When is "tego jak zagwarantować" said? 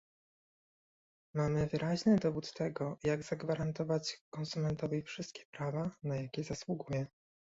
2.53-4.19